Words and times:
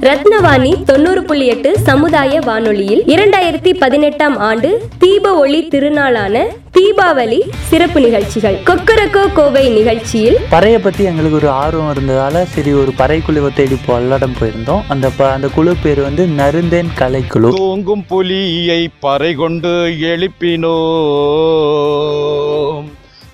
ரத்னவாணி 0.00 0.84
தொண்ணூறு 0.84 1.22
புள்ளி 1.22 1.46
எட்டு 1.46 1.78
சமுதாய 1.78 2.40
வானொலியில் 2.40 3.02
இரண்டாயிரத்தி 3.02 3.78
பதினெட்டாம் 3.78 4.38
ஆண்டு 4.38 4.88
தீப 4.98 5.34
ஒளி 5.34 5.68
திருநாளான 5.70 6.44
தீபாவளி 6.78 7.40
சிறப்பு 7.62 8.00
நிகழ்ச்சிகள். 8.00 8.54
கொக்கரக்கோ 8.54 9.32
கோவை 9.32 9.68
நிகழ்ச்சியில் 9.68 10.36
பறையை 10.50 10.78
பற்றி 10.78 11.04
எங்களுக்கு 11.04 11.36
ஒரு 11.36 11.48
ஆர்வம் 11.48 11.90
இருந்ததால் 11.90 12.46
சரி 12.46 12.72
ஒரு 12.72 12.92
பறை 12.96 13.20
குழுவை 13.20 13.50
தேடி 13.54 13.76
பல்லடம் 13.88 14.36
போயிருந்தோம். 14.40 14.80
அந்த 14.88 15.10
ப 15.16 15.32
அந்த 15.32 15.48
குழு 15.48 15.74
பேர் 15.82 16.00
வந்து 16.00 16.26
நருந்தேன் 16.26 16.88
கலைக்குழு. 16.98 17.54
தூங்கும் 17.54 18.06
புலியை 18.06 18.88
பறை 19.00 19.34
கொண்டு 19.34 19.96
எழுப்பினோம். 20.00 22.84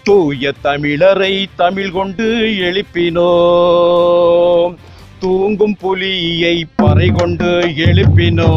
தூய 0.03 0.53
தமிழரை 0.65 1.47
தமிழ் 1.57 1.91
கொண்டு 1.91 2.25
எழுப்பினோம். 2.69 4.32
தூங்கும் 5.23 5.75
புலியை 5.81 6.55
பறை 6.81 7.09
கொண்டு 7.19 7.49
எழுப்பினோம். 7.87 8.49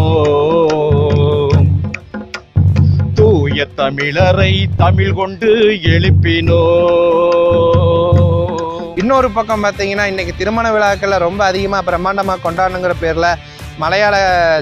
தூய 3.18 3.68
தமிழரை 3.80 4.54
தமிழ் 4.82 5.18
கொண்டு 5.20 5.50
எழுப்பினோம். 5.94 6.54
இன்னொரு 9.02 9.30
பக்கம் 9.38 9.64
பார்த்தீங்கன்னா 9.64 10.06
இன்னைக்கு 10.12 10.34
திருமண 10.38 10.72
விழாக்களில் 10.72 11.26
ரொம்ப 11.28 11.44
அதிகமாக 11.46 11.86
பிரம்மாண்டமாக 11.90 12.44
கொண்டாடணுங்கிற 12.46 12.96
பேரில் 13.04 13.30
மலையாள 13.84 14.16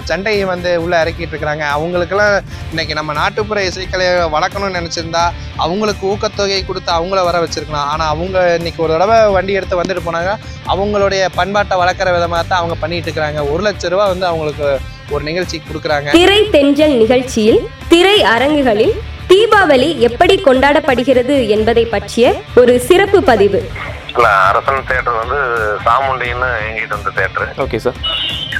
சண்டையை 0.10 0.46
வந்து 0.52 0.70
உள்ளே 0.84 0.98
இறக்கிட்டு 1.04 1.34
இருக்கிறாங்க. 1.34 1.66
அவங்களுக்கெல்லாம் 1.76 2.36
இன்னைக்கு 2.72 2.94
நம்ம 3.00 3.14
நாட்டுப்புற 3.20 3.62
இசைக்கலையை 3.70 4.14
வளர்க்கணும்னு 4.36 4.80
நினச்சிருந்தா 4.80 5.24
அவங்களுக்கு 5.66 6.04
ஊக்கத்தொகை 6.14 6.60
கொடுத்து 6.70 6.92
அவங்கள 6.98 7.22
வர 7.30 7.40
வச்சிருக்கலாம். 7.44 7.90
ஆனால் 7.94 8.12
அவங்க 8.14 8.38
இன்னைக்கு 8.60 8.84
ஒரு 8.86 8.94
தடவை 8.96 9.18
வண்டி 9.38 9.58
எடுத்து 9.60 9.82
வந்துட்டு 9.82 10.06
போனாங்க. 10.08 10.34
அவங்களுடைய 10.74 11.24
பண்பாட்டை 11.40 11.78
வளர்க்குற 11.84 12.12
விதமாக 12.18 12.44
தான் 12.44 12.62
அவங்க 12.62 12.78
பண்ணிட்டு 12.84 13.10
இருக்கிறாங்க. 13.10 13.42
ஒரு 13.54 13.64
லட்ச 13.68 13.94
ரூபா 13.94 14.08
வந்து 14.14 14.28
அவங்களுக்கு 14.32 14.68
ஒரு 15.14 15.24
நிகழ்ச்சி 15.30 15.58
கொடுக்குறாங்க. 15.70 16.10
திரை 16.20 16.42
தென்றல் 16.56 16.96
நிகழ்ச்சியில் 17.04 17.62
திரை 17.94 18.18
அரங்குகளில் 18.36 18.96
தீபாவளி 19.32 19.90
எப்படி 20.08 20.36
கொண்டாடப்படுகிறது 20.48 21.36
என்பதை 21.56 21.84
பற்றிய 21.94 22.34
ஒரு 22.62 22.74
சிறப்பு 22.88 23.20
பதிவு. 23.32 23.60
இல்ல 24.16 24.28
அரசன் 24.50 24.88
தேட்டர் 24.90 25.20
வந்து 25.22 25.40
சாமுண்டின்னு 25.86 26.50
எங்கிட்ட 26.66 26.94
இருந்த 26.96 27.14
தேட்டரு 27.20 27.48
ஓகே 27.66 27.78
சார் 27.86 28.00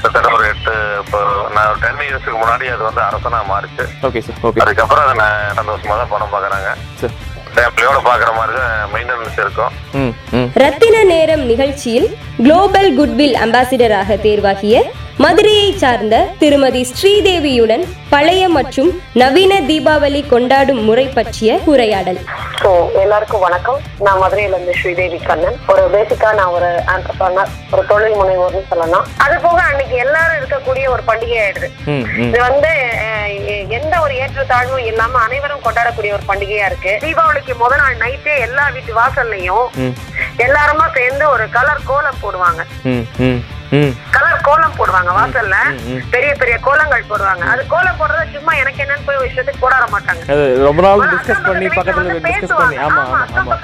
கிட்டத்தட்ட 0.04 0.30
ஒரு 0.36 0.46
எட்டு 0.48 0.72
இப்போ 1.02 1.18
நான் 1.54 1.78
டென் 1.82 2.00
இயர்ஸ்க்கு 2.04 2.40
முன்னாடி 2.40 2.66
அது 2.72 2.82
வந்து 2.82 3.00
அரசனா 3.06 3.38
மாறிச்சு. 3.50 3.84
ஓகே 4.06 4.20
சார் 4.20 4.40
ஓகே 4.42 4.60
அதுக்கப்புறம் 4.64 5.04
அதை 5.04 5.14
நான் 5.20 5.38
சந்தோஷமா 5.60 5.94
தான் 6.00 6.10
படம் 6.10 6.32
பார்க்குறாங்க. 6.34 6.70
சரி. 7.00 7.14
ஃபேமிலியோட 7.54 7.98
பார்க்குற 8.06 8.30
மாதிரி 8.36 8.52
தான் 8.56 8.90
மெயின்டெனன்ஸ் 8.94 9.38
இருக்கும். 9.38 9.72
ம் 9.94 10.12
ம். 10.32 10.48
ரத்தின 10.62 11.02
நேரம் 11.10 11.44
நிகழ்ச்சியில் 11.46 12.08
குளோபல் 12.38 12.90
குட்வில் 12.98 13.36
அம்பாசிடராக 13.44 14.18
தேர்வாகிய 14.26 14.76
மதுரையை 15.22 15.66
சார்ந்த 15.80 16.14
திருமதி 16.40 16.80
ஸ்ரீதேவியுடன் 16.90 17.84
பழைய 18.12 18.42
மற்றும் 18.56 18.88
நவீன 19.20 19.52
தீபாவளி 19.68 20.20
கொண்டாடும் 20.32 20.80
முறை 20.88 21.04
பற்றிய 21.16 21.58
உரையாடல். 21.72 22.18
ஸோ 22.62 22.70
எல்லாருக்கும் 23.02 23.44
வணக்கம். 23.44 23.78
நான் 24.06 24.20
மதுரையில 24.22 24.56
இருந்து 24.56 24.74
ஸ்ரீதேவி 24.80 25.18
கண்ணன். 25.28 25.56
ஒரு 25.72 25.84
பேசிக்கா 25.94 26.28
நான் 26.40 26.52
ஒரு 26.56 26.70
ஆண்டர்பனர் 26.94 27.52
ஒரு 27.74 27.84
தொழில் 27.90 28.18
முனைவோர்னு 28.20 28.62
சொல்லலாம். 28.72 29.06
அது 29.24 29.36
போக 29.46 29.58
அன்னைக்கு 29.70 29.96
எல்லாரும் 30.04 30.38
இருக்கக்கூடிய 30.40 30.84
ஒரு 30.94 31.02
பண்டிகை 31.10 31.38
ஆயிடுது. 31.44 31.70
இது 32.28 32.38
வந்து 32.48 32.72
எந்த 33.78 33.94
ஒரு 34.04 34.14
ஏற்றத்தாழ்வும் 34.24 34.86
இல்லாம 34.90 35.18
அனைவரும் 35.26 35.64
கொண்டாடக்கூடிய 35.66 36.12
ஒரு 36.18 36.24
பண்டிகையா 36.30 36.68
இருக்கு. 36.70 36.94
தீபாவளிக்கு 37.06 37.54
முத 37.64 37.74
நாள் 37.82 38.00
நைட்டே 38.04 38.36
எல்லா 38.48 38.66
வீட்டு 38.76 38.94
வாசல்லையும். 39.00 39.66
எல்லாருமா 40.46 40.88
சேர்ந்து 41.00 41.26
ஒரு 41.34 41.46
கலர் 41.58 41.88
கோலம் 41.90 42.22
போடுவாங்க. 42.24 42.62
கலர் 44.16 44.40
கோலம் 44.48 44.76
போடுவாங்க 44.78 45.10
வாசல்ல. 45.18 45.56
பெரிய 46.14 46.30
பெரிய 46.40 46.56
கோலங்கள் 46.66 47.08
போடுவாங்க. 47.10 47.44
அது 47.52 47.62
கோலம் 47.66 47.98
போடுறது 48.00 48.32
சும்மா 48.36 48.52
எனக்கு 48.62 48.82
என்னன்னு 48.84 49.06
போய் 49.06 49.22
விஷயத்துக்கு 49.26 49.62
போடாட 49.64 49.84
மாட்டாங்க. 49.94 50.22
ரொம்ப 50.66 50.82
நாள் 50.86 51.04
டிஸ்கஸ் 51.14 51.44
பண்ணி 51.48 51.68
பக்கத்து 51.68 52.00
பக்கத்துல 52.00 52.24
டிஸ்கஸ். 52.28 52.56
பண்ணி 52.60 52.76
ஆமா 52.86 53.02
ஆமா. 53.40 53.56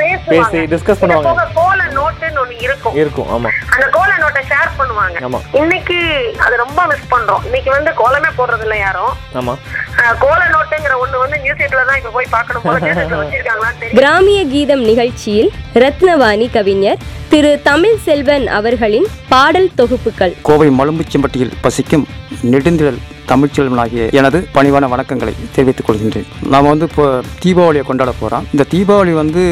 பேசி 0.00 0.58
இது 0.66 0.78
பண்ணுவாங்க. 1.00 1.44
கோல 1.60 1.80
நோட்டுன்னு 1.98 2.40
ஒண்ணு 2.44 2.56
இருக்கும். 2.66 2.94
இருக்கும் 3.02 3.30
ஆமா. 3.36 3.50
அந்த 3.74 3.86
கோல 3.96 4.10
நோட்டை 4.22 4.42
ஷேர் 4.52 4.72
பண்ணுவாங்க. 4.78 5.18
ஆமா. 5.28 5.40
இன்னைக்கு 5.60 5.98
அது 6.46 6.56
ரொம்ப 6.56 6.86
மிஸ் 6.86 7.10
பண்றோம். 7.10 7.44
இன்னைக்கு 7.44 7.70
வந்து 7.70 7.90
கோலமே 8.02 8.30
போடுறது 8.38 8.60
இல்ல 8.60 8.76
யாரும். 8.78 9.12
ஆமா. 9.34 9.54
கிராமிய 13.94 14.46
கீதம் 14.46 14.82
நிகழ்ச்சியில் 14.82 15.50
ரத்னவாணி 15.74 16.50
கவிஞர் 16.52 16.98
திரு 17.28 17.60
தமிழ் 17.62 17.98
செல்வன் 17.98 18.46
அவர்களின் 18.46 19.06
பாடல் 19.28 19.70
தொகுப்புகள். 19.76 20.34
கோவை 20.42 20.68
மலும்புச்செம்பட்டியில் 20.68 21.52
பசிக்கும் 21.60 22.08
நெடுந்திரல் 22.42 22.98
தமிழ்ச்செல்வனாகிய 23.30 24.04
எனது 24.20 24.38
பணிவான 24.54 24.88
வணக்கங்களை 24.94 25.34
தெரிவித்துக் 25.54 25.88
கொள்கின்றேன். 25.88 26.28
நாம் 26.52 26.70
வந்து 26.72 26.86
இப்போ 26.90 27.06
தீபாவளியை 27.44 27.84
கொண்டாட 27.90 28.12
போகிறோம் 28.20 28.46
இந்த 28.52 28.66
தீபாவளி 28.74 29.12
வந்து 29.12 29.42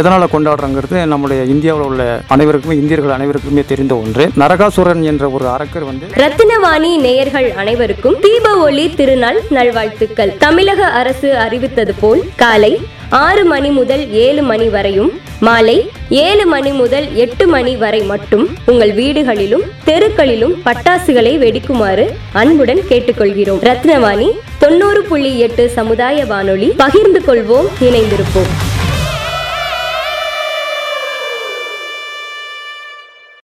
எதனால் 0.00 0.32
கொண்டாடுறோங்கிறது 0.34 1.06
நம்முடைய 1.12 1.42
இந்தியாவில் 1.54 1.86
உள்ள 1.88 2.02
அனைவருக்குமே 2.36 2.76
இந்தியர்கள் 2.82 3.16
அனைவருக்குமே 3.18 3.64
தெரிந்த 3.72 3.96
ஒன்று. 4.02 4.26
நரகாசுரன் 4.42 5.02
என்ற 5.12 5.30
ஒரு 5.38 5.48
அரக்கர் 5.48 5.88
வந்து 5.90 6.06
ரத்தினவாணி 6.24 6.92
நேயர்கள் 7.06 7.50
அனைவருக்கும் 7.62 8.16
தீப 8.20 8.54
ஒளி 8.66 8.86
திருநாள் 9.00 9.40
நல்வாழ்த்துக்கள். 9.58 10.32
தமிழக 10.46 10.90
அரசு 11.00 11.30
அறிவித்தது 11.46 11.94
போல் 12.02 12.22
காலை 12.36 12.72
ஆறு 13.10 13.44
மணி 13.44 13.70
முதல் 13.70 14.12
ஏழு 14.12 14.42
மணி 14.42 14.68
வரையும் 14.68 15.20
மாலை 15.40 15.90
ஏழு 16.08 16.46
மணி 16.46 16.72
முதல் 16.72 17.14
எட்டு 17.14 17.46
மணி 17.46 17.76
வரை 17.76 18.02
மட்டும் 18.02 18.48
உங்கள் 18.66 18.92
வீடுகளிலும் 18.92 19.62
தெருக்களிலும் 19.86 20.54
பட்டாசுகளை 20.64 21.38
வெடிக்குமாறு 21.38 22.06
அன்புடன் 22.32 22.80
கேட்டுக்கொள்கிறோம். 22.88 23.62
ரத்னவாணி 23.62 24.30
தொண்ணூறு 24.58 25.02
புள்ளி 25.02 25.38
எட்டு 25.38 25.68
சமுதாய 25.68 26.24
வானொலி 26.24 26.74
பகிர்ந்து 26.76 27.22
கொள்வோம் 27.26 27.68
இணைந்திருப்போம். 27.80 28.67